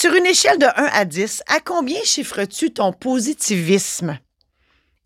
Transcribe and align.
Sur 0.00 0.14
une 0.14 0.24
échelle 0.24 0.56
de 0.56 0.64
1 0.64 0.68
à 0.94 1.04
10, 1.04 1.42
à 1.46 1.60
combien 1.60 2.02
chiffres-tu 2.02 2.72
ton 2.72 2.90
positivisme? 2.90 4.18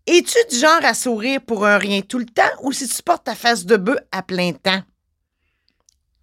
Es-tu 0.07 0.37
du 0.49 0.57
genre 0.57 0.85
à 0.85 0.93
sourire 0.93 1.41
pour 1.41 1.65
un 1.65 1.77
rien 1.77 1.99
tout 1.99 2.17
le 2.17 2.25
temps 2.25 2.43
ou 2.61 2.71
si 2.71 2.87
tu 2.87 3.03
portes 3.03 3.25
ta 3.25 3.35
face 3.35 3.65
de 3.65 3.75
bœuf 3.75 3.99
à 4.13 4.23
plein 4.23 4.53
temps? 4.53 4.81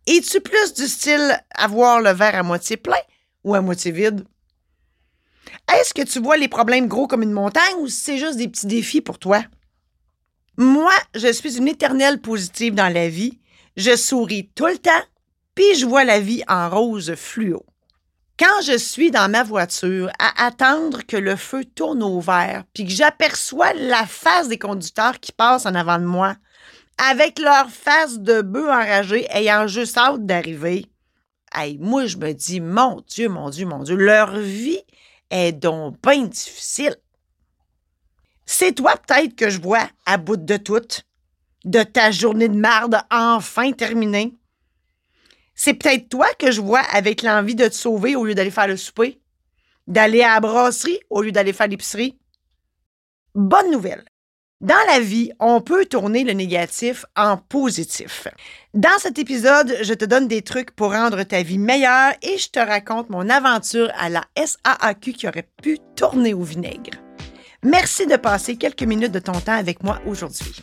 Es-tu 0.06 0.40
plus 0.40 0.72
du 0.72 0.88
style 0.88 1.38
à 1.54 1.69
voir 1.69 2.00
le 2.00 2.12
verre 2.12 2.35
à 2.35 2.43
moitié 2.43 2.79
plein 2.79 2.96
ou 3.45 3.54
à 3.54 3.61
moitié 3.61 3.90
vide? 3.90 4.24
Est-ce 5.71 5.93
que 5.93 6.01
tu 6.01 6.19
vois 6.21 6.39
les 6.39 6.49
problèmes 6.49 6.89
gros 6.89 7.07
comme 7.07 7.23
une 7.23 7.33
montagne 7.33 7.77
ou 7.79 7.89
c'est 7.89 8.17
juste 8.17 8.39
des 8.39 8.49
petits 8.49 8.69
défis 8.69 9.03
pour 9.03 9.19
toi? 9.19 9.45
Moi, 10.57 10.95
je 11.15 11.31
suis 11.31 11.59
une 11.59 11.69
éternelle 11.69 12.23
positive 12.23 12.75
dans 12.75 12.91
la 12.91 13.11
vie. 13.11 13.39
Je 13.77 13.95
souris 13.97 14.51
tout 14.54 14.67
le 14.67 14.79
temps, 14.79 15.04
puis 15.54 15.75
je 15.75 15.85
vois 15.85 16.05
la 16.05 16.20
vie 16.20 16.43
en 16.48 16.70
rose 16.70 17.15
fluo. 17.16 17.66
Quand 18.38 18.62
je 18.64 18.78
suis 18.78 19.10
dans 19.10 19.30
ma 19.30 19.42
voiture 19.42 20.10
à 20.19 20.47
attendre 20.47 21.02
que 21.07 21.16
le 21.16 21.37
feu 21.37 21.65
tourne 21.65 22.02
au 22.02 22.20
vert, 22.20 22.65
puis 22.73 22.84
que 22.87 22.91
j'aperçois 22.91 23.73
la 23.74 24.07
face 24.07 24.48
des 24.48 24.59
conducteurs 24.59 25.20
qui 25.20 25.33
passent 25.33 25.66
en 25.66 25.74
avant 25.74 25.98
de 25.98 26.07
moi, 26.07 26.37
avec 26.98 27.38
leur 27.38 27.69
face 27.69 28.19
de 28.19 28.43
bœuf 28.43 28.69
enragé 28.69 29.27
ayant 29.30 29.66
juste 29.66 29.98
hâte 29.98 30.24
d'arriver, 30.24 30.87
hey, 31.55 31.77
moi, 31.79 32.07
je 32.07 32.16
me 32.16 32.33
dis, 32.33 32.60
mon 32.60 33.02
Dieu, 33.07 33.29
mon 33.29 33.51
Dieu, 33.51 33.66
mon 33.66 33.83
Dieu, 33.83 33.97
leur 33.97 34.37
vie 34.37 34.80
est 35.30 35.52
donc 35.52 35.96
bien 36.02 36.24
difficile. 36.24 36.96
C'est 38.46 38.73
toi 38.73 38.95
peut-être 38.96 39.37
que 39.37 39.51
je 39.51 39.60
vois 39.60 39.88
à 40.07 40.16
bout 40.16 40.37
de 40.37 40.57
tout, 40.57 40.80
de 41.65 41.83
ta 41.83 42.10
journée 42.10 42.49
de 42.49 42.59
marde 42.59 43.01
enfin 43.10 43.73
terminée. 43.73 44.35
C'est 45.55 45.74
peut-être 45.74 46.09
toi 46.09 46.27
que 46.38 46.51
je 46.51 46.61
vois 46.61 46.80
avec 46.92 47.23
l'envie 47.23 47.55
de 47.55 47.69
te 47.69 47.74
sauver 47.74 48.16
au 48.16 48.24
lieu 48.24 48.34
d'aller 48.34 48.51
faire 48.51 48.69
le 48.69 48.77
souper, 48.77 49.20
d'aller 49.87 50.23
à 50.23 50.34
la 50.34 50.41
brasserie 50.41 51.01
au 51.10 51.23
lieu 51.23 51.33
d'aller 51.33 51.52
faire 51.52 51.69
l'épicerie. 51.69 52.18
Bonne 53.35 53.71
nouvelle. 53.71 54.04
Dans 54.60 54.74
la 54.87 55.01
vie, 55.01 55.32
on 55.40 55.60
peut 55.60 55.87
tourner 55.87 56.23
le 56.23 56.35
négatif 56.35 57.04
en 57.16 57.37
positif. 57.37 58.29
Dans 58.74 58.96
cet 58.99 59.18
épisode, 59.18 59.77
je 59.82 59.93
te 59.93 60.04
donne 60.04 60.29
des 60.29 60.43
trucs 60.43 60.71
pour 60.71 60.93
rendre 60.93 61.24
ta 61.24 61.43
vie 61.43 61.59
meilleure 61.59 62.12
et 62.23 62.38
je 62.38 62.49
te 62.49 62.60
raconte 62.60 63.10
mon 63.10 63.29
aventure 63.29 63.90
à 63.99 64.08
la 64.08 64.24
SAAQ 64.36 65.14
qui 65.14 65.27
aurait 65.27 65.48
pu 65.60 65.78
tourner 65.96 66.32
au 66.32 66.42
vinaigre. 66.42 66.96
Merci 67.64 68.06
de 68.06 68.14
passer 68.16 68.56
quelques 68.56 68.84
minutes 68.84 69.10
de 69.10 69.18
ton 69.18 69.32
temps 69.32 69.58
avec 69.58 69.82
moi 69.82 70.00
aujourd'hui. 70.06 70.55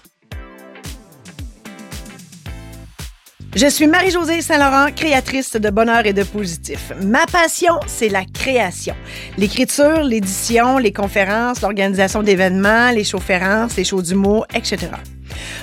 Je 3.55 3.67
suis 3.67 3.88
Marie-Josée 3.88 4.44
Saint-Laurent, 4.44 4.92
créatrice 4.95 5.53
de 5.53 5.69
bonheur 5.72 6.05
et 6.05 6.14
de 6.14 6.22
positif. 6.22 6.92
Ma 7.02 7.25
passion, 7.25 7.80
c'est 7.88 8.08
la 8.08 8.23
création. 8.23 8.94
L'écriture, 9.39 10.03
l'édition, 10.03 10.78
les 10.78 10.94
conférences, 10.94 11.61
l'organisation 11.61 12.22
d'événements, 12.22 12.92
les 12.92 13.03
shows-férences, 13.03 13.75
les 13.75 13.83
shows 13.83 14.03
d'humour, 14.03 14.45
etc. 14.53 14.89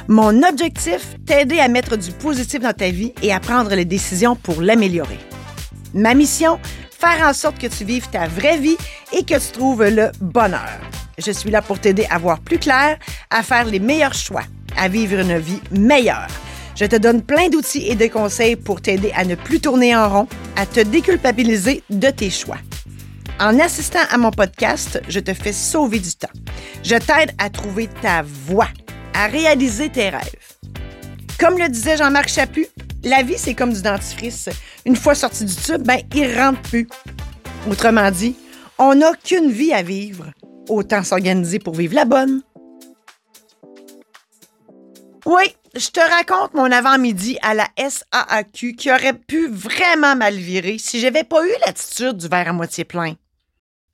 Mon 0.08 0.42
objectif, 0.42 1.14
t'aider 1.26 1.60
à 1.60 1.68
mettre 1.68 1.96
du 1.96 2.10
positif 2.10 2.58
dans 2.58 2.72
ta 2.72 2.90
vie 2.90 3.12
et 3.22 3.32
à 3.32 3.38
prendre 3.38 3.72
les 3.72 3.84
décisions 3.84 4.34
pour 4.34 4.60
l'améliorer. 4.62 5.18
Ma 5.94 6.14
mission, 6.14 6.58
faire 6.90 7.24
en 7.24 7.32
sorte 7.32 7.58
que 7.58 7.68
tu 7.68 7.84
vives 7.84 8.08
ta 8.10 8.26
vraie 8.26 8.58
vie 8.58 8.76
et 9.12 9.24
que 9.24 9.38
tu 9.38 9.52
trouves 9.52 9.84
le 9.84 10.10
bonheur. 10.20 10.80
Je 11.18 11.30
suis 11.30 11.52
là 11.52 11.62
pour 11.62 11.78
t'aider 11.78 12.06
à 12.10 12.18
voir 12.18 12.40
plus 12.40 12.58
clair, 12.58 12.98
à 13.30 13.44
faire 13.44 13.66
les 13.66 13.78
meilleurs 13.78 14.14
choix, 14.14 14.42
à 14.76 14.88
vivre 14.88 15.20
une 15.20 15.38
vie 15.38 15.60
meilleure. 15.70 16.26
Je 16.76 16.84
te 16.84 16.96
donne 16.96 17.22
plein 17.22 17.48
d'outils 17.48 17.88
et 17.88 17.94
de 17.94 18.06
conseils 18.06 18.54
pour 18.54 18.82
t'aider 18.82 19.10
à 19.16 19.24
ne 19.24 19.34
plus 19.34 19.60
tourner 19.60 19.96
en 19.96 20.10
rond, 20.10 20.28
à 20.56 20.66
te 20.66 20.80
déculpabiliser 20.80 21.82
de 21.88 22.10
tes 22.10 22.28
choix. 22.28 22.58
En 23.40 23.58
assistant 23.58 24.00
à 24.10 24.18
mon 24.18 24.30
podcast, 24.30 25.00
je 25.08 25.20
te 25.20 25.32
fais 25.32 25.54
sauver 25.54 26.00
du 26.00 26.14
temps. 26.14 26.28
Je 26.82 26.96
t'aide 26.96 27.32
à 27.38 27.48
trouver 27.48 27.88
ta 28.02 28.22
voie, 28.22 28.68
à 29.14 29.26
réaliser 29.26 29.88
tes 29.88 30.10
rêves. 30.10 30.56
Comme 31.40 31.58
le 31.58 31.68
disait 31.68 31.96
Jean-Marc 31.96 32.28
Chaput, 32.28 32.66
la 33.04 33.22
vie, 33.22 33.38
c'est 33.38 33.54
comme 33.54 33.72
du 33.72 33.80
dentifrice. 33.80 34.50
Une 34.84 34.96
fois 34.96 35.14
sorti 35.14 35.46
du 35.46 35.54
tube, 35.54 35.82
ben, 35.82 36.00
il 36.14 36.38
rentre 36.38 36.60
plus. 36.60 36.88
Autrement 37.70 38.10
dit, 38.10 38.36
on 38.78 38.94
n'a 38.94 39.12
qu'une 39.14 39.50
vie 39.50 39.72
à 39.72 39.82
vivre. 39.82 40.26
Autant 40.68 41.02
s'organiser 41.02 41.58
pour 41.58 41.74
vivre 41.74 41.94
la 41.94 42.04
bonne. 42.04 42.42
Oui, 45.24 45.44
je 45.78 45.90
te 45.90 46.00
raconte 46.00 46.54
mon 46.54 46.70
avant-midi 46.70 47.38
à 47.42 47.54
la 47.54 47.68
SAAQ 47.76 48.74
qui 48.76 48.90
aurait 48.90 49.12
pu 49.12 49.48
vraiment 49.48 50.16
mal 50.16 50.34
virer 50.34 50.78
si 50.78 51.00
j'avais 51.00 51.24
pas 51.24 51.46
eu 51.46 51.52
l'attitude 51.64 52.16
du 52.16 52.28
verre 52.28 52.48
à 52.48 52.52
moitié 52.52 52.84
plein. 52.84 53.14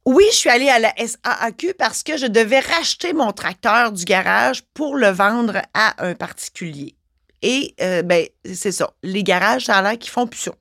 Oui, 0.04 0.25
je 0.31 0.37
suis 0.37 0.50
allée 0.50 0.69
à 0.69 0.78
la 0.78 0.92
SAAQ 0.97 1.75
parce 1.75 2.03
que 2.03 2.16
je 2.16 2.26
devais 2.26 2.60
racheter 2.60 3.12
mon 3.12 3.32
tracteur 3.32 3.92
du 3.92 4.04
garage 4.04 4.62
pour 4.75 4.97
le 4.97 5.09
vendre 5.09 5.62
à 5.75 6.04
un 6.04 6.15
particulier. 6.15 6.97
Et, 7.42 7.75
euh, 7.81 8.03
ben, 8.03 8.26
c'est 8.44 8.72
ça. 8.72 8.92
Les 9.03 9.25
garages, 9.25 9.66
ça 9.66 9.76
a 9.76 9.82
l'air 9.82 9.98
qu'ils 9.98 10.10
font 10.10 10.26
plus 10.26 10.41
ça. 10.41 10.53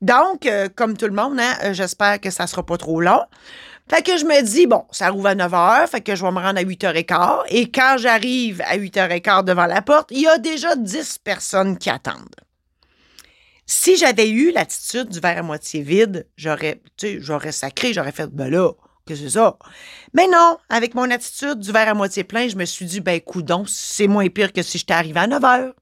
Donc, 0.00 0.46
euh, 0.46 0.68
comme 0.74 0.96
tout 0.96 1.06
le 1.06 1.12
monde, 1.12 1.40
hein, 1.40 1.54
euh, 1.64 1.72
j'espère 1.72 2.20
que 2.20 2.30
ça 2.30 2.46
sera 2.46 2.64
pas 2.64 2.76
trop 2.76 3.00
long. 3.00 3.22
Fait 3.88 4.02
que 4.02 4.18
je 4.18 4.24
me 4.24 4.42
dis, 4.42 4.66
bon, 4.66 4.84
ça 4.90 5.10
rouvre 5.10 5.28
à 5.28 5.34
9 5.36 5.52
h, 5.52 5.86
fait 5.86 6.00
que 6.00 6.16
je 6.16 6.24
vais 6.24 6.32
me 6.32 6.40
rendre 6.40 6.58
à 6.58 6.62
8 6.62 6.82
h 6.82 7.04
15. 7.04 7.20
Et 7.50 7.70
quand 7.70 7.96
j'arrive 7.98 8.60
à 8.66 8.76
8 8.76 8.96
h 8.96 9.20
15 9.20 9.44
devant 9.44 9.66
la 9.66 9.80
porte, 9.80 10.10
il 10.10 10.22
y 10.22 10.26
a 10.26 10.38
déjà 10.38 10.74
10 10.74 11.18
personnes 11.18 11.78
qui 11.78 11.88
attendent. 11.88 12.34
Si 13.64 13.96
j'avais 13.96 14.28
eu 14.28 14.50
l'attitude 14.50 15.08
du 15.08 15.20
verre 15.20 15.38
à 15.38 15.42
moitié 15.42 15.82
vide, 15.82 16.26
j'aurais, 16.36 16.80
tu 16.96 17.06
sais, 17.06 17.18
j'aurais 17.20 17.52
sacré, 17.52 17.92
j'aurais 17.92 18.12
fait, 18.12 18.26
ben 18.26 18.50
là, 18.50 18.72
que 19.06 19.14
c'est 19.14 19.30
ça. 19.30 19.56
Mais 20.14 20.26
non, 20.26 20.58
avec 20.68 20.94
mon 20.94 21.08
attitude 21.10 21.60
du 21.60 21.70
verre 21.70 21.88
à 21.88 21.94
moitié 21.94 22.24
plein, 22.24 22.48
je 22.48 22.56
me 22.56 22.64
suis 22.64 22.86
dit, 22.86 23.00
ben, 23.00 23.20
coudon, 23.20 23.64
c'est 23.66 24.08
moins 24.08 24.28
pire 24.28 24.52
que 24.52 24.62
si 24.62 24.78
j'étais 24.78 24.94
arrivé 24.94 25.20
à 25.20 25.26
9 25.28 25.42
h. 25.42 25.72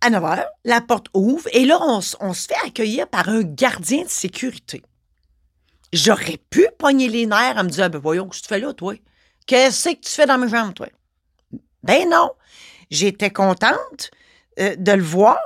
À 0.00 0.10
9 0.10 0.22
h, 0.22 0.46
la 0.64 0.80
porte 0.80 1.06
ouvre 1.14 1.48
et 1.52 1.64
là, 1.64 1.78
on, 1.80 2.00
on 2.20 2.32
se 2.32 2.48
fait 2.48 2.66
accueillir 2.66 3.06
par 3.06 3.28
un 3.28 3.42
gardien 3.42 4.02
de 4.02 4.08
sécurité. 4.08 4.82
J'aurais 5.92 6.38
pu 6.50 6.66
pogner 6.78 7.08
les 7.08 7.26
nerfs 7.26 7.56
en 7.56 7.64
me 7.64 7.68
disant, 7.68 7.88
ben 7.90 7.98
voyons, 7.98 8.28
qu'est-ce 8.28 8.42
que 8.42 8.46
tu 8.46 8.54
fais 8.54 8.60
là, 8.60 8.72
toi? 8.72 8.94
Qu'est-ce 9.46 9.90
que 9.90 10.00
tu 10.00 10.10
fais 10.10 10.26
dans 10.26 10.38
mes 10.38 10.48
jambes, 10.48 10.74
toi? 10.74 10.88
Ben 11.82 12.08
non. 12.08 12.30
J'étais 12.90 13.30
contente 13.30 14.10
euh, 14.58 14.76
de 14.76 14.92
le 14.92 15.02
voir 15.02 15.38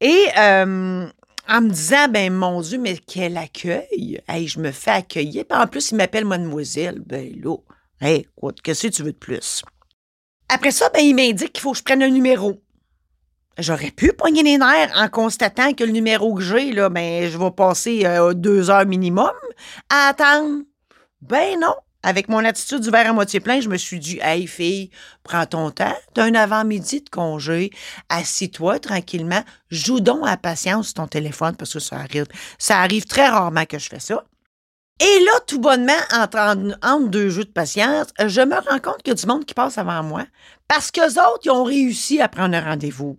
et 0.00 0.26
euh, 0.38 1.06
en 1.48 1.60
me 1.60 1.70
disant, 1.70 2.08
ben 2.08 2.32
mon 2.32 2.60
Dieu, 2.60 2.78
mais 2.78 2.98
quel 2.98 3.36
accueil! 3.36 4.20
Hey, 4.28 4.48
je 4.48 4.58
me 4.58 4.72
fais 4.72 4.90
accueillir. 4.90 5.44
En 5.50 5.66
plus, 5.66 5.90
il 5.90 5.96
m'appelle 5.96 6.24
mademoiselle. 6.24 7.00
Ben 7.00 7.32
là, 7.42 7.56
hey, 8.00 8.26
qu'est-ce 8.62 8.88
que 8.88 8.92
tu 8.92 9.02
veux 9.02 9.12
de 9.12 9.18
plus? 9.18 9.62
Après 10.48 10.70
ça, 10.70 10.88
ben, 10.90 11.00
il 11.00 11.14
m'indique 11.14 11.52
qu'il 11.52 11.62
faut 11.62 11.72
que 11.72 11.78
je 11.78 11.82
prenne 11.82 12.02
un 12.02 12.10
numéro. 12.10 12.62
J'aurais 13.58 13.90
pu 13.90 14.12
pogner 14.12 14.44
les 14.44 14.56
nerfs 14.56 14.92
en 14.94 15.08
constatant 15.08 15.72
que 15.72 15.82
le 15.82 15.90
numéro 15.90 16.32
que 16.34 16.42
j'ai, 16.42 16.70
là, 16.70 16.88
ben, 16.88 17.28
je 17.28 17.36
vais 17.36 17.50
passer 17.50 18.06
euh, 18.06 18.32
deux 18.32 18.70
heures 18.70 18.86
minimum 18.86 19.32
à 19.90 20.08
attendre. 20.10 20.62
Ben 21.22 21.58
non. 21.60 21.74
Avec 22.04 22.28
mon 22.28 22.44
attitude 22.44 22.82
du 22.82 22.90
verre 22.90 23.10
à 23.10 23.12
moitié 23.12 23.40
plein, 23.40 23.60
je 23.60 23.68
me 23.68 23.76
suis 23.76 23.98
dit, 23.98 24.20
hey 24.22 24.46
fille, 24.46 24.90
prends 25.24 25.46
ton 25.46 25.72
temps, 25.72 25.96
t'as 26.14 26.22
un 26.22 26.36
avant-midi 26.36 27.00
de 27.00 27.10
congé, 27.10 27.70
assis-toi 28.08 28.78
tranquillement, 28.78 29.42
joue 29.72 29.98
donc 29.98 30.20
à 30.24 30.36
patience 30.36 30.94
ton 30.94 31.08
téléphone 31.08 31.56
parce 31.56 31.72
que 31.72 31.80
ça 31.80 31.96
arrive. 31.96 32.26
Ça 32.58 32.78
arrive 32.78 33.06
très 33.06 33.26
rarement 33.26 33.64
que 33.64 33.80
je 33.80 33.88
fais 33.88 33.98
ça. 33.98 34.22
Et 35.00 35.24
là, 35.24 35.40
tout 35.48 35.58
bonnement, 35.58 35.92
entre, 36.14 36.38
entre 36.84 37.08
deux 37.08 37.30
jeux 37.30 37.44
de 37.44 37.50
patience, 37.50 38.06
je 38.24 38.40
me 38.40 38.54
rends 38.54 38.78
compte 38.78 39.02
qu'il 39.02 39.08
y 39.08 39.10
a 39.10 39.14
du 39.14 39.26
monde 39.26 39.44
qui 39.44 39.54
passe 39.54 39.78
avant 39.78 40.04
moi 40.04 40.24
parce 40.68 40.92
qu'eux 40.92 41.20
autres, 41.20 41.40
ils 41.44 41.50
ont 41.50 41.64
réussi 41.64 42.20
à 42.20 42.28
prendre 42.28 42.56
un 42.56 42.60
rendez-vous 42.60 43.18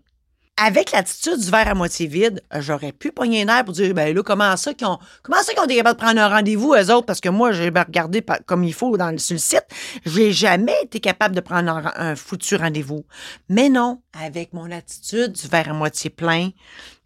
avec 0.61 0.91
l'attitude 0.91 1.39
du 1.39 1.49
verre 1.49 1.69
à 1.69 1.73
moitié 1.73 2.05
vide, 2.05 2.43
j'aurais 2.59 2.91
pu 2.91 3.11
pogner 3.11 3.43
un 3.43 3.57
air 3.57 3.63
pour 3.63 3.73
dire, 3.73 3.93
ben 3.93 4.13
là, 4.13 4.23
comment 4.23 4.57
ça 4.57 4.73
qu'ils 4.73 4.87
ont, 4.87 4.99
comment 5.23 5.41
ça 5.41 5.53
qu'ils 5.53 5.61
ont 5.61 5.65
été 5.65 5.77
capables 5.77 5.97
de 5.97 6.03
prendre 6.03 6.19
un 6.19 6.27
rendez-vous, 6.27 6.73
eux 6.73 6.91
autres, 6.91 7.05
parce 7.05 7.21
que 7.21 7.29
moi, 7.29 7.53
j'ai 7.53 7.69
regardé 7.69 8.23
comme 8.45 8.65
il 8.65 8.73
faut 8.73 8.97
dans, 8.97 9.17
sur 9.17 9.35
le 9.35 9.39
site, 9.39 9.65
j'ai 10.05 10.33
jamais 10.33 10.75
été 10.83 10.99
capable 10.99 11.33
de 11.33 11.39
prendre 11.39 11.91
un, 11.95 12.15
foutu 12.15 12.57
rendez-vous. 12.57 13.05
Mais 13.47 13.69
non, 13.69 14.01
avec 14.11 14.51
mon 14.51 14.69
attitude 14.69 15.31
du 15.31 15.47
verre 15.47 15.69
à 15.69 15.73
moitié 15.73 16.09
plein, 16.09 16.49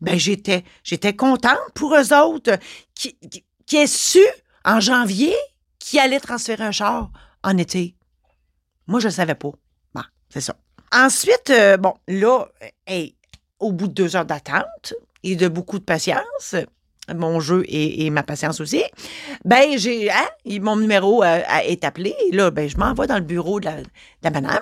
ben 0.01 0.17
j'étais, 0.17 0.63
j'étais 0.83 1.15
contente 1.15 1.59
pour 1.75 1.95
eux 1.95 2.13
autres 2.13 2.57
qui, 2.95 3.15
qui, 3.29 3.45
qui 3.67 3.87
su, 3.87 4.25
en 4.65 4.79
janvier, 4.79 5.35
qui 5.77 5.99
allait 5.99 6.19
transférer 6.19 6.63
un 6.63 6.71
char 6.71 7.11
en 7.43 7.57
été. 7.57 7.95
Moi, 8.87 8.99
je 8.99 9.07
ne 9.07 9.13
savais 9.13 9.35
pas. 9.35 9.51
Bon, 9.93 10.01
c'est 10.29 10.41
ça. 10.41 10.55
Ensuite, 10.91 11.49
euh, 11.49 11.77
bon, 11.77 11.93
là, 12.07 12.47
hey, 12.87 13.15
au 13.63 13.71
bout 13.71 13.87
de 13.87 13.93
deux 13.93 14.15
heures 14.15 14.25
d'attente 14.25 14.93
et 15.23 15.35
de 15.35 15.47
beaucoup 15.47 15.79
de 15.79 15.83
patience, 15.83 16.55
mon 17.13 17.39
jeu 17.39 17.63
et, 17.67 18.09
ma 18.09 18.23
patience 18.23 18.61
aussi, 18.61 18.83
ben 19.43 19.77
j'ai 19.77 20.09
hein, 20.09 20.27
mon 20.61 20.75
numéro 20.75 21.23
euh, 21.23 21.41
est 21.63 21.83
appelé. 21.83 22.15
Là, 22.31 22.51
ben, 22.51 22.69
je 22.69 22.77
m'envoie 22.77 23.07
dans 23.07 23.15
le 23.15 23.21
bureau 23.21 23.59
de 23.59 23.65
la, 23.65 24.29
madame 24.31 24.59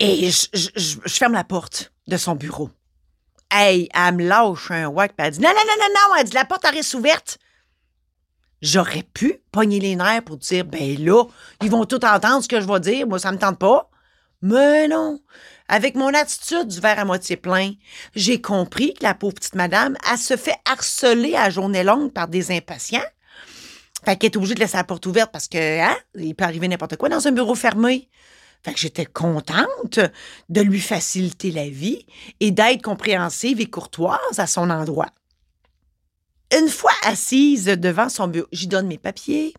et 0.00 0.30
je, 0.30 0.96
ferme 1.06 1.34
la 1.34 1.44
porte 1.44 1.92
de 2.06 2.16
son 2.16 2.34
bureau. 2.34 2.70
Hey, 3.50 3.88
elle 3.94 4.16
me 4.16 4.26
lâche 4.26 4.70
un 4.70 4.88
whack, 4.88 5.14
puis 5.16 5.26
elle 5.26 5.32
dit 5.34 5.40
Non, 5.40 5.50
non, 5.50 5.54
non, 5.54 5.74
non, 5.78 5.94
non, 5.94 6.14
elle 6.18 6.24
dit 6.24 6.34
La 6.34 6.44
porte 6.44 6.66
reste 6.66 6.94
ouverte. 6.94 7.38
J'aurais 8.62 9.02
pu 9.02 9.42
pogner 9.52 9.78
les 9.78 9.94
nerfs 9.94 10.24
pour 10.24 10.38
dire, 10.38 10.64
ben 10.64 10.98
là, 11.04 11.24
ils 11.62 11.70
vont 11.70 11.84
tout 11.84 12.02
entendre 12.02 12.42
ce 12.42 12.48
que 12.48 12.62
je 12.62 12.66
vais 12.66 12.80
dire, 12.80 13.06
moi, 13.06 13.18
ça 13.18 13.30
me 13.30 13.36
tente 13.36 13.58
pas. 13.58 13.90
Mais 14.40 14.88
non. 14.88 15.20
Avec 15.68 15.94
mon 15.94 16.12
attitude 16.12 16.68
du 16.68 16.80
verre 16.80 16.98
à 16.98 17.04
moitié 17.04 17.36
plein, 17.36 17.72
j'ai 18.14 18.40
compris 18.40 18.92
que 18.94 19.02
la 19.02 19.14
pauvre 19.14 19.34
petite 19.34 19.54
madame, 19.54 19.96
elle 20.10 20.18
se 20.18 20.36
fait 20.36 20.56
harceler 20.66 21.34
à 21.36 21.48
journée 21.48 21.82
longue 21.82 22.12
par 22.12 22.28
des 22.28 22.50
impatients. 22.50 23.00
Fait 24.04 24.16
qu'elle 24.16 24.30
est 24.30 24.36
obligée 24.36 24.54
de 24.54 24.60
laisser 24.60 24.76
la 24.76 24.84
porte 24.84 25.06
ouverte 25.06 25.32
parce 25.32 25.48
que, 25.48 25.80
hein, 25.80 25.96
il 26.14 26.34
peut 26.34 26.44
arriver 26.44 26.68
n'importe 26.68 26.96
quoi 26.96 27.08
dans 27.08 27.26
un 27.26 27.32
bureau 27.32 27.54
fermé. 27.54 28.10
Fait 28.62 28.74
que 28.74 28.78
j'étais 28.78 29.06
contente 29.06 30.00
de 30.50 30.60
lui 30.60 30.80
faciliter 30.80 31.50
la 31.50 31.68
vie 31.68 32.06
et 32.40 32.50
d'être 32.50 32.82
compréhensive 32.82 33.60
et 33.60 33.70
courtoise 33.70 34.38
à 34.38 34.46
son 34.46 34.68
endroit. 34.68 35.10
Une 36.52 36.68
fois 36.68 36.92
assise 37.04 37.64
devant 37.64 38.08
son 38.08 38.28
bureau, 38.28 38.46
j'y 38.52 38.68
donne 38.68 38.86
mes 38.86 38.98
papiers. 38.98 39.54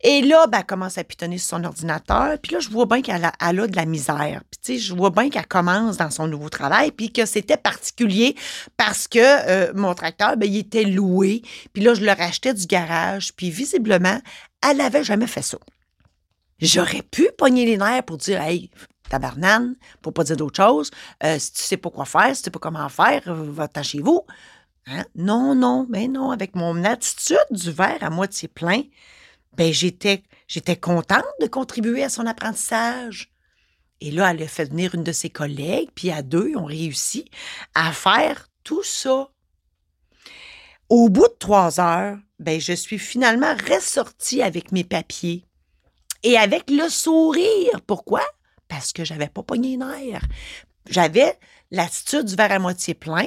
Et 0.00 0.22
là, 0.22 0.46
ben, 0.46 0.58
elle 0.58 0.66
commence 0.66 0.96
à 0.96 1.04
pitonner 1.04 1.36
sur 1.36 1.58
son 1.58 1.64
ordinateur. 1.64 2.38
Puis 2.42 2.52
là, 2.52 2.60
je 2.60 2.70
vois 2.70 2.86
bien 2.86 3.02
qu'elle 3.02 3.24
a, 3.24 3.52
de 3.52 3.76
la 3.76 3.84
misère. 3.84 4.42
Puis, 4.50 4.60
tu 4.62 4.72
sais, 4.74 4.78
je 4.78 4.94
vois 4.94 5.10
bien 5.10 5.28
qu'elle 5.28 5.46
commence 5.46 5.96
dans 5.96 6.10
son 6.10 6.26
nouveau 6.26 6.48
travail. 6.48 6.90
Puis 6.92 7.12
que 7.12 7.26
c'était 7.26 7.56
particulier 7.56 8.34
parce 8.76 9.08
que 9.08 9.18
euh, 9.18 9.72
mon 9.74 9.94
tracteur, 9.94 10.36
ben, 10.36 10.48
il 10.48 10.58
était 10.58 10.84
loué. 10.84 11.42
Puis 11.72 11.82
là, 11.82 11.94
je 11.94 12.02
le 12.02 12.12
rachetais 12.12 12.54
du 12.54 12.66
garage. 12.66 13.34
Puis 13.34 13.50
visiblement, 13.50 14.20
elle 14.66 14.78
n'avait 14.78 15.04
jamais 15.04 15.26
fait 15.26 15.42
ça. 15.42 15.58
J'aurais 16.60 17.02
pu 17.02 17.28
pogner 17.36 17.66
les 17.66 17.76
nerfs 17.76 18.04
pour 18.04 18.16
dire, 18.16 18.40
hey, 18.40 18.70
tabarnane, 19.08 19.74
pour 20.02 20.12
pas 20.12 20.24
dire 20.24 20.36
d'autre 20.36 20.56
chose. 20.56 20.90
Euh, 21.24 21.38
si 21.38 21.52
tu 21.52 21.62
sais 21.62 21.76
pas 21.76 21.90
quoi 21.90 22.04
faire, 22.04 22.34
si 22.34 22.42
tu 22.42 22.46
sais 22.46 22.50
pas 22.50 22.58
comment 22.58 22.88
faire, 22.88 23.22
va-t'en 23.26 23.82
chez 23.82 24.00
vous. 24.00 24.24
Hein? 24.90 25.04
Non, 25.14 25.54
non, 25.54 25.86
mais 25.90 26.08
non, 26.08 26.30
avec 26.30 26.54
mon 26.54 26.84
attitude 26.84 27.36
du 27.50 27.70
verre 27.70 28.02
à 28.02 28.10
moitié 28.10 28.48
plein, 28.48 28.82
ben 29.56 29.72
j'étais, 29.72 30.22
j'étais 30.46 30.76
contente 30.76 31.24
de 31.40 31.46
contribuer 31.46 32.04
à 32.04 32.08
son 32.08 32.26
apprentissage. 32.26 33.30
Et 34.00 34.10
là, 34.10 34.30
elle 34.30 34.42
a 34.42 34.48
fait 34.48 34.66
venir 34.66 34.94
une 34.94 35.02
de 35.02 35.12
ses 35.12 35.30
collègues, 35.30 35.90
puis 35.94 36.10
à 36.10 36.22
deux, 36.22 36.50
ils 36.50 36.56
ont 36.56 36.64
réussi 36.64 37.24
à 37.74 37.92
faire 37.92 38.48
tout 38.64 38.82
ça. 38.82 39.28
Au 40.88 41.08
bout 41.10 41.28
de 41.28 41.36
trois 41.38 41.80
heures, 41.80 42.16
ben, 42.38 42.60
je 42.60 42.72
suis 42.72 42.98
finalement 42.98 43.54
ressortie 43.68 44.40
avec 44.40 44.72
mes 44.72 44.84
papiers 44.84 45.44
et 46.22 46.38
avec 46.38 46.70
le 46.70 46.88
sourire. 46.88 47.80
Pourquoi? 47.86 48.22
Parce 48.68 48.92
que 48.92 49.04
j'avais 49.04 49.28
pas 49.28 49.42
pogné 49.42 49.76
les 49.76 50.18
J'avais 50.88 51.38
l'attitude 51.70 52.24
du 52.24 52.36
verre 52.36 52.52
à 52.52 52.58
moitié 52.58 52.94
plein. 52.94 53.26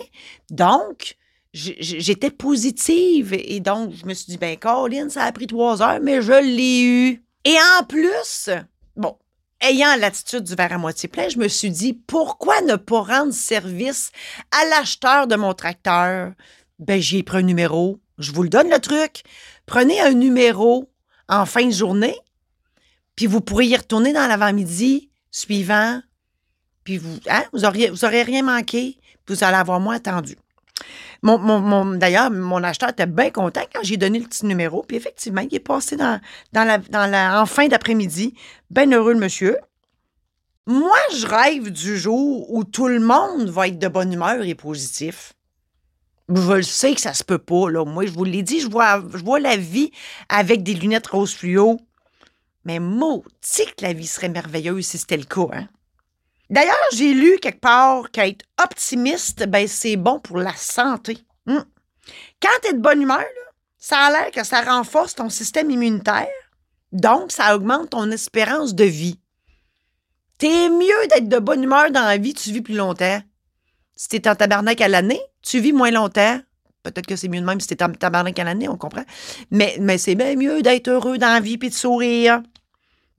Donc, 0.49 1.17
j'étais 1.53 2.31
positive. 2.31 3.33
Et 3.33 3.59
donc, 3.59 3.93
je 3.93 4.05
me 4.05 4.13
suis 4.13 4.31
dit, 4.31 4.37
ben, 4.37 4.57
Colin, 4.57 5.09
ça 5.09 5.23
a 5.23 5.31
pris 5.31 5.47
trois 5.47 5.81
heures, 5.81 5.99
mais 6.01 6.21
je 6.21 6.33
l'ai 6.33 6.81
eu. 6.83 7.23
Et 7.43 7.55
en 7.79 7.83
plus, 7.83 8.49
bon, 8.95 9.17
ayant 9.61 9.95
l'attitude 9.97 10.43
du 10.43 10.55
verre 10.55 10.73
à 10.73 10.77
moitié 10.77 11.09
plein, 11.09 11.29
je 11.29 11.37
me 11.37 11.47
suis 11.47 11.71
dit, 11.71 11.93
pourquoi 11.93 12.61
ne 12.61 12.75
pas 12.75 13.01
rendre 13.01 13.33
service 13.33 14.11
à 14.51 14.65
l'acheteur 14.69 15.27
de 15.27 15.35
mon 15.35 15.53
tracteur? 15.53 16.33
Ben, 16.79 17.01
j'ai 17.01 17.23
pris 17.23 17.39
un 17.39 17.43
numéro. 17.43 17.99
Je 18.17 18.31
vous 18.31 18.43
le 18.43 18.49
donne, 18.49 18.69
le 18.69 18.79
truc. 18.79 19.23
Prenez 19.65 19.99
un 19.99 20.13
numéro 20.13 20.89
en 21.27 21.45
fin 21.45 21.65
de 21.65 21.71
journée, 21.71 22.15
puis 23.15 23.25
vous 23.25 23.41
pourrez 23.41 23.67
y 23.67 23.75
retourner 23.75 24.13
dans 24.13 24.27
l'avant-midi 24.27 25.09
suivant, 25.31 26.01
puis 26.83 26.97
vous, 26.97 27.19
hein, 27.29 27.43
vous 27.53 27.63
auriez, 27.63 27.89
aurez 27.89 28.23
rien 28.23 28.43
manqué, 28.43 28.97
puis 29.25 29.35
vous 29.35 29.43
allez 29.43 29.57
avoir 29.57 29.79
moins 29.79 29.95
attendu. 29.95 30.35
D'ailleurs, 31.23 32.31
mon 32.31 32.63
acheteur 32.63 32.89
était 32.89 33.05
bien 33.05 33.29
content 33.29 33.61
quand 33.73 33.81
j'ai 33.83 33.97
donné 33.97 34.19
le 34.19 34.25
petit 34.25 34.45
numéro. 34.45 34.83
Puis 34.87 34.97
effectivement, 34.97 35.41
il 35.41 35.53
est 35.53 35.59
passé 35.59 35.95
dans, 35.95 36.19
la, 36.53 37.41
en 37.41 37.45
fin 37.45 37.67
d'après-midi. 37.67 38.33
Bien 38.69 38.91
heureux, 38.91 39.13
le 39.13 39.19
monsieur. 39.19 39.57
Moi, 40.67 40.97
je 41.15 41.25
rêve 41.25 41.71
du 41.71 41.97
jour 41.97 42.51
où 42.53 42.63
tout 42.63 42.87
le 42.87 42.99
monde 42.99 43.49
va 43.49 43.67
être 43.67 43.79
de 43.79 43.87
bonne 43.87 44.13
humeur 44.13 44.43
et 44.43 44.55
positif. 44.55 45.33
Je 46.29 46.53
le 46.53 46.61
sais 46.61 46.93
que 46.93 47.01
ça 47.01 47.13
se 47.13 47.23
peut 47.23 47.39
pas. 47.39 47.67
Moi, 47.85 48.05
je 48.05 48.11
vous 48.11 48.23
l'ai 48.23 48.43
dit, 48.43 48.61
je 48.61 48.69
vois, 48.69 49.03
je 49.13 49.23
vois 49.23 49.39
la 49.39 49.57
vie 49.57 49.91
avec 50.29 50.63
des 50.63 50.73
lunettes 50.73 51.07
rose 51.07 51.33
fluo. 51.33 51.79
Mais 52.63 52.79
maudit 52.79 53.65
que 53.75 53.83
la 53.83 53.93
vie 53.93 54.07
serait 54.07 54.29
merveilleuse 54.29 54.85
si 54.85 54.97
c'était 54.99 55.17
le 55.17 55.23
cas, 55.23 55.47
hein? 55.51 55.67
D'ailleurs, 56.51 56.75
j'ai 56.91 57.13
lu 57.13 57.37
quelque 57.41 57.61
part 57.61 58.11
qu'être 58.11 58.45
optimiste, 58.61 59.47
ben, 59.47 59.69
c'est 59.69 59.95
bon 59.95 60.19
pour 60.19 60.37
la 60.37 60.53
santé. 60.53 61.17
Hmm. 61.45 61.61
Quand 62.41 62.59
tu 62.61 62.69
es 62.69 62.73
de 62.73 62.81
bonne 62.81 63.01
humeur, 63.01 63.23
ça 63.77 63.97
a 63.99 64.11
l'air 64.11 64.31
que 64.31 64.43
ça 64.43 64.61
renforce 64.61 65.15
ton 65.15 65.29
système 65.29 65.71
immunitaire. 65.71 66.27
Donc, 66.91 67.31
ça 67.31 67.55
augmente 67.55 67.91
ton 67.91 68.11
espérance 68.11 68.75
de 68.75 68.83
vie. 68.83 69.17
T'es 70.39 70.69
mieux 70.69 71.07
d'être 71.09 71.29
de 71.29 71.39
bonne 71.39 71.63
humeur 71.63 71.89
dans 71.89 72.03
la 72.03 72.17
vie, 72.17 72.33
tu 72.33 72.51
vis 72.51 72.61
plus 72.61 72.75
longtemps. 72.75 73.21
Si 73.95 74.09
t'es 74.09 74.27
en 74.27 74.35
tabarnak 74.35 74.81
à 74.81 74.89
l'année, 74.89 75.21
tu 75.41 75.61
vis 75.61 75.71
moins 75.71 75.91
longtemps. 75.91 76.41
Peut-être 76.83 77.07
que 77.07 77.15
c'est 77.15 77.29
mieux 77.29 77.39
de 77.39 77.45
même 77.45 77.61
si 77.61 77.67
t'es 77.67 77.81
en 77.81 77.93
tabarnak 77.93 78.37
à 78.37 78.43
l'année, 78.43 78.67
on 78.67 78.75
comprend. 78.75 79.05
Mais, 79.51 79.77
mais 79.79 79.97
c'est 79.97 80.15
bien 80.15 80.35
mieux 80.35 80.61
d'être 80.61 80.89
heureux 80.89 81.17
dans 81.17 81.31
la 81.31 81.39
vie 81.39 81.57
et 81.61 81.69
de 81.69 81.73
sourire. 81.73 82.43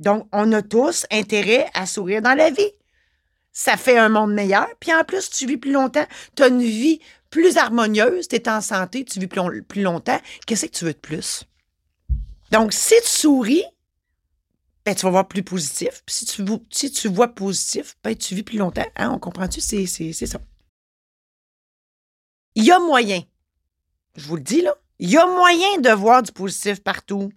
Donc, 0.01 0.29
on 0.33 0.53
a 0.53 0.61
tous 0.61 1.07
intérêt 1.11 1.71
à 1.73 1.87
sourire 1.87 2.21
dans 2.21 2.37
la 2.37 2.51
vie 2.51 2.73
ça 3.53 3.77
fait 3.77 3.99
un 3.99 4.09
monde 4.09 4.33
meilleur. 4.33 4.69
Puis 4.81 4.93
en 4.93 5.05
plus, 5.05 5.31
tu 5.31 5.47
vis 5.47 5.59
plus 5.59 5.73
longtemps, 5.73 6.07
tu 6.37 6.43
as 6.43 6.49
une 6.49 6.63
vie 6.63 7.01
plus 7.31 7.57
harmonieuse, 7.57 8.29
tu 8.29 8.37
es 8.37 8.49
en 8.49 8.61
santé, 8.61 9.05
tu 9.05 9.21
vis 9.21 9.27
plus, 9.27 9.83
longtemps. 9.83 10.21
Qu'est-ce 10.47 10.67
que 10.67 10.71
tu 10.71 10.85
veux 10.85 10.93
de 10.93 10.99
plus? 10.99 11.45
Donc, 12.51 12.73
si 12.73 12.95
tu 13.03 13.09
souris, 13.09 13.65
ben, 14.85 14.95
tu 14.95 15.03
vas 15.07 15.11
voir 15.11 15.29
plus 15.29 15.43
positif. 15.43 16.03
Puis 16.05 16.15
si 16.17 16.27
tu, 16.27 16.45
si 16.71 16.91
tu 16.91 17.09
vois 17.09 17.29
positif, 17.29 17.97
ben, 18.03 18.17
tu 18.17 18.35
vis 18.35 18.43
plus 18.43 18.59
longtemps. 18.59 18.87
Hein, 18.97 19.11
on 19.11 19.19
comprend-tu? 19.19 19.61
C'est, 19.61 19.87
c'est 19.87 20.13
ça. 20.13 20.41
Il 22.55 22.65
y 22.65 22.71
a 22.71 22.79
moyen, 22.79 23.23
je 24.17 24.27
vous 24.27 24.37
le 24.37 24.43
dis 24.43 24.61
là, 24.61 24.75
il 24.99 25.11
y 25.11 25.17
a 25.17 25.25
moyen 25.25 25.79
de 25.79 25.91
voir 25.91 26.23
du 26.23 26.33
positif 26.33 26.83
partout. 26.83 27.33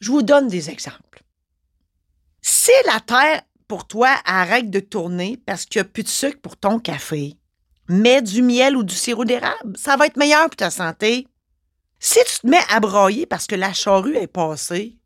Je 0.00 0.10
vous 0.10 0.22
donne 0.22 0.48
des 0.48 0.68
exemples. 0.68 1.22
Si 2.40 2.72
la 2.86 2.98
Terre 2.98 3.42
pour 3.66 3.86
toi, 3.86 4.14
arrête 4.24 4.70
de 4.70 4.80
tourner 4.80 5.40
parce 5.44 5.64
qu'il 5.64 5.80
n'y 5.80 5.86
a 5.86 5.90
plus 5.90 6.02
de 6.02 6.08
sucre 6.08 6.40
pour 6.40 6.56
ton 6.56 6.78
café. 6.78 7.36
Mets 7.88 8.22
du 8.22 8.42
miel 8.42 8.76
ou 8.76 8.82
du 8.82 8.94
sirop 8.94 9.24
d'érable. 9.24 9.76
Ça 9.76 9.96
va 9.96 10.06
être 10.06 10.16
meilleur 10.16 10.46
pour 10.48 10.56
ta 10.56 10.70
santé. 10.70 11.26
Si 11.98 12.18
tu 12.26 12.40
te 12.40 12.46
mets 12.46 12.64
à 12.68 12.80
broyer 12.80 13.26
parce 13.26 13.46
que 13.46 13.54
la 13.54 13.72
charrue 13.72 14.16
est 14.16 14.26
passée, 14.26 14.98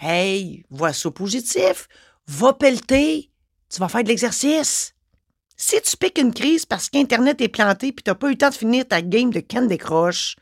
hey, 0.00 0.64
vois 0.70 0.92
ça 0.92 1.10
positif. 1.10 1.88
Va 2.26 2.52
pelleter. 2.52 3.30
Tu 3.70 3.80
vas 3.80 3.88
faire 3.88 4.02
de 4.02 4.08
l'exercice. 4.08 4.94
Si 5.56 5.80
tu 5.82 5.96
piques 5.96 6.18
une 6.18 6.32
crise 6.32 6.64
parce 6.64 6.88
qu'Internet 6.88 7.40
est 7.40 7.48
planté 7.48 7.92
puis 7.92 8.02
tu 8.04 8.10
n'as 8.10 8.14
pas 8.14 8.28
eu 8.28 8.32
le 8.32 8.38
temps 8.38 8.50
de 8.50 8.54
finir 8.54 8.86
ta 8.86 9.02
game 9.02 9.30
de 9.30 9.40
canne 9.40 9.66
décroche, 9.66 10.36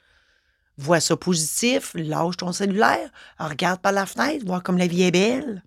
vois 0.77 1.01
ça 1.01 1.17
positif, 1.17 1.93
lâche 1.95 2.37
ton 2.37 2.53
cellulaire, 2.53 3.11
regarde 3.39 3.81
par 3.81 3.93
la 3.93 4.07
fenêtre, 4.07 4.45
vois 4.45 4.61
comme 4.61 4.77
la 4.77 4.87
vie 4.87 5.05
est 5.05 5.11
belle. 5.11 5.65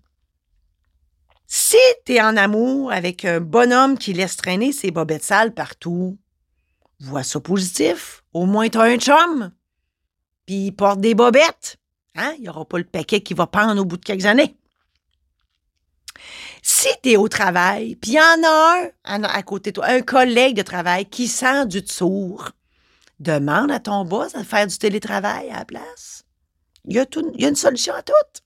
Si 1.52 1.76
tu 2.06 2.12
es 2.12 2.22
en 2.22 2.36
amour 2.36 2.92
avec 2.92 3.24
un 3.24 3.40
bonhomme 3.40 3.98
qui 3.98 4.12
laisse 4.12 4.36
traîner 4.36 4.70
ses 4.70 4.92
bobettes 4.92 5.24
sales 5.24 5.52
partout, 5.52 6.16
vois 7.00 7.24
ça 7.24 7.40
positif. 7.40 8.22
Au 8.32 8.46
moins, 8.46 8.68
tu 8.68 8.78
as 8.78 8.82
un 8.82 8.98
chum. 8.98 9.50
Puis 10.46 10.66
il 10.66 10.70
porte 10.70 11.00
des 11.00 11.16
bobettes. 11.16 11.78
Hein? 12.14 12.34
Il 12.36 12.42
n'y 12.42 12.48
aura 12.48 12.64
pas 12.64 12.78
le 12.78 12.84
paquet 12.84 13.20
qui 13.20 13.34
va 13.34 13.48
pendre 13.48 13.82
au 13.82 13.84
bout 13.84 13.96
de 13.96 14.04
quelques 14.04 14.26
années. 14.26 14.56
Si 16.62 16.86
tu 17.02 17.10
es 17.10 17.16
au 17.16 17.26
travail, 17.26 17.96
puis 17.96 18.12
il 18.12 18.14
y 18.14 18.20
en 18.20 18.46
a 18.46 18.82
un 19.06 19.24
à 19.24 19.42
côté 19.42 19.72
de 19.72 19.74
toi, 19.74 19.86
un 19.86 20.02
collègue 20.02 20.54
de 20.54 20.62
travail 20.62 21.06
qui 21.06 21.26
sent 21.26 21.66
du 21.66 21.82
tour, 21.82 22.50
demande 23.18 23.72
à 23.72 23.80
ton 23.80 24.04
boss 24.04 24.34
de 24.34 24.44
faire 24.44 24.68
du 24.68 24.78
télétravail 24.78 25.50
à 25.50 25.58
la 25.58 25.64
place. 25.64 26.22
Il 26.84 26.94
y 26.94 27.00
a, 27.00 27.06
y 27.34 27.44
a 27.44 27.48
une 27.48 27.56
solution 27.56 27.92
à 27.92 28.02
tout. 28.02 28.40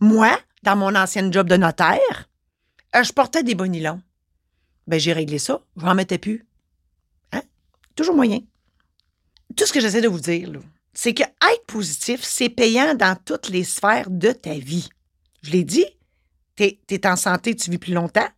Moi, 0.00 0.38
dans 0.62 0.76
mon 0.76 0.94
ancienne 0.94 1.32
job 1.32 1.48
de 1.48 1.56
notaire, 1.56 2.28
euh, 2.94 3.02
je 3.02 3.12
portais 3.12 3.42
des 3.42 3.54
bonilons. 3.54 4.02
Ben, 4.86 4.98
j'ai 4.98 5.12
réglé 5.12 5.38
ça. 5.38 5.60
Je 5.76 5.84
n'en 5.84 5.94
mettais 5.94 6.18
plus. 6.18 6.46
Hein? 7.32 7.42
Toujours 7.94 8.14
moyen. 8.14 8.40
Tout 9.56 9.66
ce 9.66 9.72
que 9.72 9.80
j'essaie 9.80 10.00
de 10.00 10.08
vous 10.08 10.20
dire, 10.20 10.50
c'est 10.94 11.14
que 11.14 11.22
être 11.22 11.66
positif, 11.66 12.22
c'est 12.22 12.48
payant 12.48 12.94
dans 12.94 13.16
toutes 13.16 13.48
les 13.48 13.64
sphères 13.64 14.10
de 14.10 14.32
ta 14.32 14.54
vie. 14.54 14.88
Je 15.42 15.50
l'ai 15.50 15.64
dit, 15.64 15.86
tu 16.56 16.64
es, 16.90 17.06
en 17.06 17.16
santé, 17.16 17.54
tu 17.54 17.70
vis 17.70 17.78
plus 17.78 17.94
longtemps. 17.94 18.28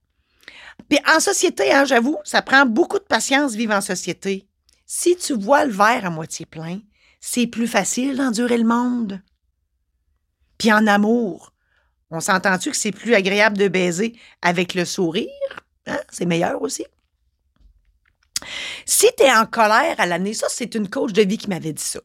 Puis 0.88 0.99
en 1.14 1.21
société, 1.21 1.73
hein, 1.73 1.85
j'avoue, 1.85 2.19
ça 2.25 2.43
prend 2.43 2.66
beaucoup 2.66 2.99
de 2.99 3.04
patience 3.04 3.54
vivre 3.54 3.75
en 3.75 3.81
société. 3.81 4.47
Si 4.87 5.16
tu 5.16 5.35
vois 5.35 5.64
le 5.64 5.73
verre 5.73 6.07
à 6.07 6.11
moitié 6.11 6.47
plein, 6.47 6.81
c'est 7.21 7.47
plus 7.47 7.69
facile 7.69 8.16
d'endurer 8.16 8.59
le 8.59 8.64
monde. 8.64 9.21
Puis 10.58 10.73
en 10.73 10.87
amour, 10.87 11.52
on 12.11 12.20
s'entend-tu 12.20 12.70
que 12.70 12.76
c'est 12.76 12.92
plus 12.92 13.14
agréable 13.14 13.58
de 13.58 13.68
baiser 13.68 14.18
avec 14.42 14.75
le 14.75 14.84
sourire? 14.84 15.28
Hein? 15.87 15.99
C'est 16.11 16.26
meilleur 16.26 16.62
aussi. 16.62 16.84
Si 18.84 19.06
tu 19.16 19.25
es 19.25 19.32
en 19.32 19.46
colère 19.46 19.96
à 19.99 20.06
l'année, 20.06 20.34
ça, 20.34 20.46
c'est 20.49 20.75
une 20.75 20.88
coach 20.88 21.12
de 21.12 21.23
vie 21.23 21.38
qui 21.38 21.49
m'avait 21.49 21.73
dit 21.73 21.82
ça. 21.82 22.00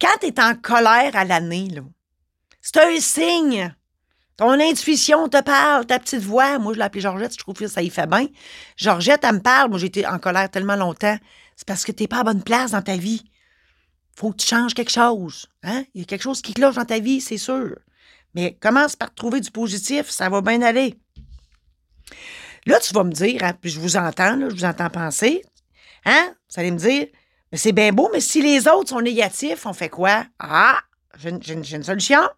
Quand 0.00 0.16
tu 0.20 0.28
es 0.28 0.40
en 0.40 0.54
colère 0.54 1.14
à 1.14 1.24
l'année, 1.24 1.68
c'est 2.60 2.78
un 2.78 3.00
signe. 3.00 3.74
Ton 4.36 4.52
intuition 4.52 5.28
te 5.28 5.42
parle, 5.42 5.84
ta 5.84 5.98
petite 5.98 6.22
voix. 6.22 6.58
Moi, 6.58 6.72
je 6.74 6.78
l'appelle 6.78 7.02
Georgette, 7.02 7.32
je 7.32 7.38
trouve 7.38 7.56
que 7.56 7.66
ça 7.66 7.82
y 7.82 7.90
fait 7.90 8.06
bien. 8.06 8.28
Georgette, 8.76 9.24
elle 9.24 9.34
me 9.34 9.40
parle. 9.40 9.68
Moi, 9.70 9.82
été 9.82 10.06
en 10.06 10.18
colère 10.18 10.48
tellement 10.48 10.76
longtemps. 10.76 11.18
C'est 11.56 11.66
parce 11.66 11.84
que 11.84 11.90
tu 11.90 12.04
n'es 12.04 12.06
pas 12.06 12.20
à 12.20 12.24
bonne 12.24 12.44
place 12.44 12.70
dans 12.70 12.82
ta 12.82 12.96
vie. 12.96 13.24
Faut 14.18 14.32
que 14.32 14.38
tu 14.38 14.48
changes 14.48 14.74
quelque 14.74 14.90
chose. 14.90 15.46
Hein? 15.62 15.84
Il 15.94 16.00
y 16.00 16.02
a 16.02 16.04
quelque 16.04 16.22
chose 16.22 16.42
qui 16.42 16.52
cloche 16.52 16.74
dans 16.74 16.84
ta 16.84 16.98
vie, 16.98 17.20
c'est 17.20 17.38
sûr. 17.38 17.78
Mais 18.34 18.56
commence 18.60 18.96
par 18.96 19.14
trouver 19.14 19.40
du 19.40 19.50
positif, 19.52 20.10
ça 20.10 20.28
va 20.28 20.40
bien 20.40 20.60
aller. 20.62 20.98
Là, 22.66 22.80
tu 22.80 22.92
vas 22.94 23.04
me 23.04 23.12
dire, 23.12 23.44
hein, 23.44 23.54
puis 23.60 23.70
je 23.70 23.78
vous 23.78 23.96
entends, 23.96 24.40
je 24.40 24.54
vous 24.54 24.64
entends 24.64 24.90
penser, 24.90 25.42
hein? 26.04 26.34
Vous 26.50 26.60
allez 26.60 26.72
me 26.72 26.78
dire, 26.78 27.06
c'est 27.52 27.72
bien 27.72 27.92
beau, 27.92 28.10
mais 28.12 28.20
si 28.20 28.42
les 28.42 28.66
autres 28.66 28.90
sont 28.90 29.00
négatifs, 29.00 29.64
on 29.66 29.72
fait 29.72 29.88
quoi? 29.88 30.26
Ah, 30.40 30.80
j'ai 31.16 31.30
une, 31.30 31.84
solution. 31.84 32.28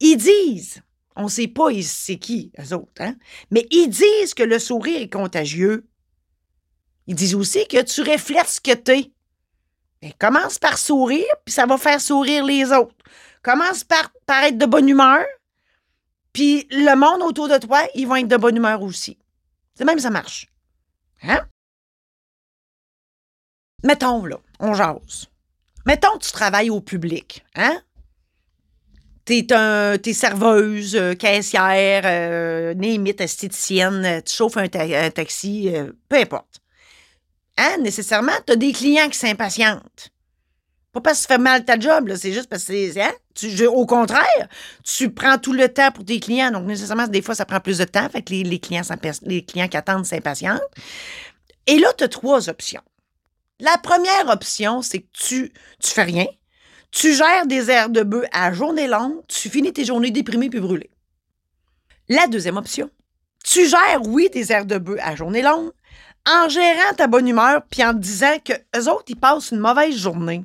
Ils 0.00 0.16
disent, 0.16 0.80
on 1.16 1.24
ne 1.24 1.28
sait 1.28 1.48
pas 1.48 1.68
c'est 1.82 2.16
qui, 2.16 2.50
eux 2.58 2.74
autres, 2.74 3.02
hein? 3.02 3.14
mais 3.50 3.66
ils 3.70 3.88
disent 3.88 4.32
que 4.34 4.42
le 4.42 4.58
sourire 4.58 5.02
est 5.02 5.12
contagieux. 5.12 5.86
Ils 7.06 7.14
disent 7.14 7.34
aussi 7.34 7.66
que 7.68 7.82
tu 7.82 8.00
reflètes 8.00 8.48
ce 8.48 8.60
que 8.60 8.74
tu 8.74 8.92
es. 8.92 9.12
Mais 10.02 10.12
commence 10.18 10.58
par 10.58 10.78
sourire, 10.78 11.26
puis 11.44 11.52
ça 11.52 11.66
va 11.66 11.76
faire 11.76 12.00
sourire 12.00 12.44
les 12.44 12.72
autres. 12.72 12.94
Commence 13.42 13.84
par, 13.84 14.10
être 14.44 14.58
de 14.58 14.66
bonne 14.66 14.88
humeur, 14.88 15.24
puis 16.32 16.66
le 16.70 16.94
monde 16.94 17.22
autour 17.22 17.48
de 17.48 17.58
toi, 17.58 17.80
ils 17.94 18.06
vont 18.06 18.16
être 18.16 18.28
de 18.28 18.36
bonne 18.36 18.56
humeur 18.56 18.82
aussi. 18.82 19.18
C'est 19.74 19.84
même 19.84 19.98
ça 19.98 20.10
marche. 20.10 20.48
Hein? 21.22 21.40
Mettons, 23.84 24.24
là, 24.24 24.38
on 24.60 24.74
jase. 24.74 25.26
Mettons 25.86 26.18
tu 26.18 26.30
travailles 26.32 26.70
au 26.70 26.80
public, 26.80 27.44
hein? 27.54 27.80
T'es, 29.24 29.52
un, 29.52 29.98
es 30.02 30.12
serveuse, 30.14 30.96
euh, 30.96 31.14
caissière, 31.14 32.02
euh, 32.06 32.74
esthéticienne, 33.18 34.22
tu 34.24 34.34
chauffes 34.34 34.56
un, 34.56 34.68
taxi, 34.68 35.68
euh, 35.74 35.92
peu 36.08 36.16
importe. 36.16 36.60
Hein? 37.58 37.78
Nécessairement, 37.80 38.32
tu 38.46 38.52
as 38.52 38.56
des 38.56 38.72
clients 38.72 39.08
qui 39.08 39.18
s'impatientent. 39.18 40.10
Pas 40.92 41.00
parce 41.00 41.18
que 41.18 41.26
tu 41.26 41.34
fais 41.34 41.38
mal 41.38 41.64
ta 41.64 41.78
job, 41.78 42.10
c'est 42.16 42.32
juste 42.32 42.48
parce 42.48 42.64
que. 42.64 42.98
Hein? 42.98 43.12
au 43.68 43.86
contraire, 43.86 44.48
tu 44.84 45.10
prends 45.10 45.38
tout 45.38 45.52
le 45.52 45.68
temps 45.68 45.90
pour 45.92 46.04
tes 46.04 46.18
clients. 46.18 46.50
Donc, 46.50 46.64
nécessairement, 46.66 47.06
des 47.06 47.20
fois, 47.20 47.34
ça 47.34 47.44
prend 47.44 47.60
plus 47.60 47.78
de 47.78 47.84
temps. 47.84 48.08
Fait 48.08 48.22
que 48.22 48.32
les, 48.32 48.58
clients, 48.58 48.82
les 49.22 49.44
clients 49.44 49.68
qui 49.68 49.76
attendent 49.76 50.06
s'impatientent. 50.06 50.62
Et 51.66 51.78
là, 51.78 51.92
tu 51.96 52.04
as 52.04 52.08
trois 52.08 52.48
options. 52.48 52.80
La 53.60 53.76
première 53.76 54.28
option, 54.28 54.82
c'est 54.82 55.00
que 55.00 55.08
tu, 55.12 55.52
tu 55.80 55.90
fais 55.90 56.04
rien. 56.04 56.26
Tu 56.90 57.12
gères 57.14 57.46
des 57.46 57.70
airs 57.70 57.90
de 57.90 58.02
bœuf 58.02 58.24
à 58.32 58.52
journée 58.52 58.86
longue. 58.86 59.20
Tu 59.28 59.50
finis 59.50 59.72
tes 59.72 59.84
journées 59.84 60.10
déprimées 60.10 60.48
puis 60.48 60.60
brûlées. 60.60 60.90
La 62.08 62.26
deuxième 62.28 62.56
option, 62.56 62.88
tu 63.44 63.68
gères, 63.68 64.00
oui, 64.06 64.30
des 64.32 64.52
airs 64.52 64.64
de 64.64 64.78
bœuf 64.78 64.98
à 65.02 65.14
journée 65.14 65.42
longue 65.42 65.72
en 66.28 66.48
gérant 66.48 66.94
ta 66.96 67.06
bonne 67.06 67.28
humeur 67.28 67.62
puis 67.70 67.84
en 67.84 67.92
te 67.92 67.98
disant 67.98 68.36
que 68.44 68.52
eux 68.76 68.88
autres, 68.88 69.06
ils 69.08 69.16
passent 69.16 69.50
une 69.50 69.58
mauvaise 69.58 69.96
journée. 69.96 70.44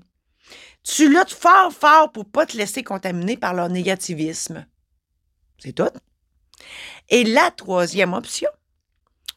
Tu 0.83 1.09
luttes 1.09 1.33
fort, 1.33 1.71
fort 1.71 2.11
pour 2.11 2.25
pas 2.25 2.45
te 2.45 2.57
laisser 2.57 2.83
contaminer 2.83 3.37
par 3.37 3.53
leur 3.53 3.69
négativisme. 3.69 4.65
C'est 5.59 5.73
tout. 5.73 5.91
Et 7.09 7.23
la 7.23 7.51
troisième 7.51 8.13
option, 8.13 8.49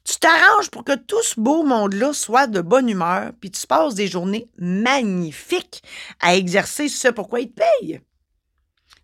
tu 0.04 0.16
t'arranges 0.18 0.70
pour 0.70 0.84
que 0.84 0.94
tout 0.94 1.22
ce 1.22 1.38
beau 1.38 1.64
monde-là 1.64 2.12
soit 2.12 2.46
de 2.46 2.60
bonne 2.60 2.88
humeur, 2.88 3.32
puis 3.40 3.50
tu 3.50 3.66
passes 3.66 3.94
des 3.94 4.06
journées 4.06 4.48
magnifiques 4.58 5.82
à 6.20 6.36
exercer 6.36 6.88
ce 6.88 7.08
pourquoi 7.08 7.40
ils 7.40 7.50
te 7.50 7.60
payent. 7.80 8.00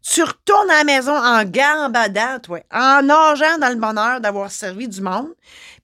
Tu 0.02 0.22
retournes 0.22 0.70
à 0.70 0.78
la 0.78 0.84
maison 0.84 1.16
en 1.16 1.44
gambadant, 1.44 2.40
toi, 2.40 2.60
en 2.72 3.02
nageant 3.02 3.58
dans 3.58 3.68
le 3.68 3.76
bonheur 3.76 4.20
d'avoir 4.20 4.50
servi 4.50 4.88
du 4.88 5.00
monde, 5.00 5.32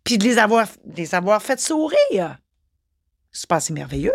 puis 0.02 0.18
de 0.18 0.24
les 0.24 0.38
avoir, 0.38 1.42
fait 1.42 1.60
sourire. 1.60 2.38
C'est 3.30 3.48
pas 3.48 3.56
assez 3.56 3.72
merveilleux? 3.72 4.14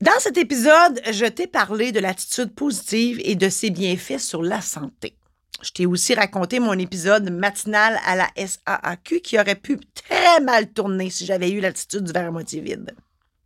Dans 0.00 0.18
cet 0.18 0.36
épisode, 0.38 1.00
je 1.12 1.26
t'ai 1.26 1.46
parlé 1.46 1.92
de 1.92 2.00
l'attitude 2.00 2.54
positive 2.54 3.20
et 3.22 3.36
de 3.36 3.48
ses 3.48 3.70
bienfaits 3.70 4.18
sur 4.18 4.42
la 4.42 4.60
santé. 4.60 5.16
Je 5.62 5.70
t'ai 5.70 5.86
aussi 5.86 6.14
raconté 6.14 6.58
mon 6.58 6.72
épisode 6.72 7.30
matinal 7.30 8.00
à 8.04 8.16
la 8.16 8.28
SAAQ 8.34 9.20
qui 9.20 9.38
aurait 9.38 9.54
pu 9.54 9.78
très 9.94 10.40
mal 10.40 10.72
tourner 10.72 11.08
si 11.10 11.24
j'avais 11.24 11.50
eu 11.50 11.60
l'attitude 11.60 12.02
du 12.02 12.12
verre 12.12 12.28
à 12.28 12.30
moitié 12.32 12.60
vide. 12.60 12.96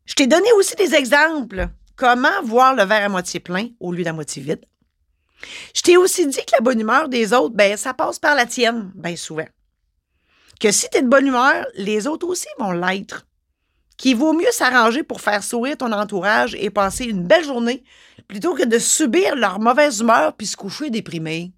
Je 0.06 0.14
t'ai 0.14 0.26
donné 0.26 0.50
aussi 0.52 0.76
des 0.76 0.94
exemples. 0.94 1.68
Comment 1.96 2.42
voir 2.42 2.74
le 2.74 2.84
verre 2.84 3.06
à 3.06 3.08
moitié 3.08 3.40
plein 3.40 3.68
au 3.80 3.92
lieu 3.92 4.04
d'à 4.04 4.12
moitié 4.12 4.42
vide. 4.42 4.64
Je 5.74 5.82
t'ai 5.82 5.96
aussi 5.96 6.26
dit 6.26 6.44
que 6.44 6.52
la 6.52 6.60
bonne 6.60 6.80
humeur 6.80 7.08
des 7.08 7.32
autres, 7.32 7.54
ben, 7.54 7.76
ça 7.76 7.94
passe 7.94 8.18
par 8.18 8.34
la 8.34 8.46
tienne, 8.46 8.90
bien 8.94 9.16
souvent. 9.16 9.48
Que 10.60 10.72
si 10.72 10.88
tu 10.90 10.98
es 10.98 11.02
de 11.02 11.08
bonne 11.08 11.26
humeur, 11.26 11.66
les 11.74 12.06
autres 12.06 12.26
aussi 12.26 12.48
vont 12.58 12.72
l'être 12.72 13.26
qu'il 13.96 14.16
vaut 14.16 14.32
mieux 14.32 14.50
s'arranger 14.52 15.02
pour 15.02 15.20
faire 15.20 15.42
sourire 15.42 15.78
ton 15.78 15.92
entourage 15.92 16.54
et 16.54 16.70
passer 16.70 17.04
une 17.04 17.26
belle 17.26 17.44
journée 17.44 17.82
plutôt 18.28 18.54
que 18.54 18.64
de 18.64 18.78
subir 18.78 19.36
leur 19.36 19.58
mauvaise 19.58 20.00
humeur 20.00 20.34
puis 20.34 20.46
se 20.46 20.56
coucher 20.56 20.90
déprimé. 20.90 21.52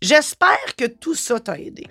J'espère 0.00 0.76
que 0.76 0.86
tout 0.86 1.14
ça 1.14 1.38
t'a 1.38 1.58
aidé. 1.58 1.86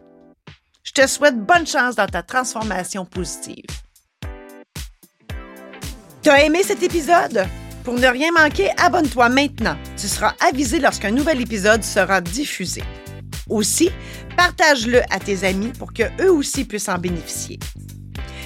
Je 0.83 0.91
te 0.91 1.07
souhaite 1.07 1.39
bonne 1.39 1.67
chance 1.67 1.95
dans 1.95 2.07
ta 2.07 2.23
transformation 2.23 3.05
positive. 3.05 3.63
T'as 6.23 6.43
aimé 6.43 6.61
cet 6.63 6.83
épisode? 6.83 7.47
Pour 7.83 7.95
ne 7.95 8.05
rien 8.05 8.31
manquer, 8.31 8.69
abonne-toi 8.77 9.29
maintenant. 9.29 9.75
Tu 9.97 10.07
seras 10.07 10.35
avisé 10.47 10.79
lorsqu'un 10.79 11.09
nouvel 11.09 11.41
épisode 11.41 11.83
sera 11.83 12.21
diffusé. 12.21 12.83
Aussi, 13.49 13.89
partage-le 14.37 15.01
à 15.09 15.17
tes 15.17 15.43
amis 15.43 15.71
pour 15.79 15.93
qu'eux 15.93 16.29
aussi 16.29 16.63
puissent 16.65 16.89
en 16.89 16.99
bénéficier. 16.99 17.57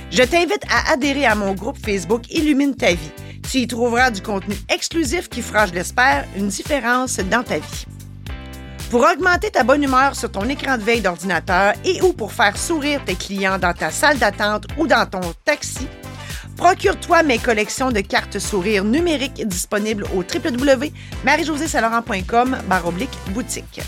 Je 0.09 0.23
t'invite 0.23 0.63
à 0.71 0.93
adhérer 0.93 1.25
à 1.25 1.35
mon 1.35 1.53
groupe 1.53 1.77
Facebook 1.77 2.31
Illumine 2.31 2.75
ta 2.75 2.91
vie. 2.93 3.11
Tu 3.51 3.57
y 3.57 3.67
trouveras 3.67 4.09
du 4.09 4.21
contenu 4.21 4.55
exclusif 4.73 5.27
qui 5.27 5.41
fera, 5.41 5.65
je 5.65 5.73
l'espère, 5.73 6.25
une 6.37 6.47
différence 6.47 7.17
dans 7.17 7.43
ta 7.43 7.57
vie. 7.57 7.85
Pour 8.89 9.01
augmenter 9.01 9.51
ta 9.51 9.65
bonne 9.65 9.83
humeur 9.83 10.15
sur 10.15 10.31
ton 10.31 10.47
écran 10.47 10.77
de 10.77 10.83
veille 10.83 11.01
d'ordinateur 11.01 11.73
et 11.83 12.01
ou 12.03 12.13
pour 12.13 12.31
faire 12.31 12.55
sourire 12.55 13.03
tes 13.03 13.15
clients 13.15 13.59
dans 13.59 13.73
ta 13.73 13.91
salle 13.91 14.17
d'attente 14.17 14.67
ou 14.77 14.87
dans 14.87 15.05
ton 15.05 15.33
taxi, 15.43 15.89
procure-toi 16.55 17.23
mes 17.23 17.37
collections 17.37 17.91
de 17.91 17.99
cartes 18.01 18.39
sourire 18.39 18.83
numériques 18.83 19.47
disponibles 19.47 20.05
au 20.15 20.19
www.marie-josée-saint-laurent.com 20.19 22.57
boutique. 23.29 23.81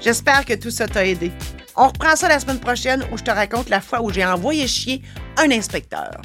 J'espère 0.00 0.44
que 0.44 0.54
tout 0.54 0.70
ça 0.70 0.86
t'a 0.88 1.06
aidé. 1.06 1.30
On 1.76 1.88
reprend 1.88 2.16
ça 2.16 2.28
la 2.28 2.40
semaine 2.40 2.60
prochaine 2.60 3.04
où 3.12 3.18
je 3.18 3.22
te 3.22 3.30
raconte 3.30 3.68
la 3.68 3.80
fois 3.80 4.02
où 4.02 4.10
j'ai 4.10 4.24
envoyé 4.24 4.66
chier 4.66 5.02
un 5.38 5.48
inspecteur. 5.50 6.20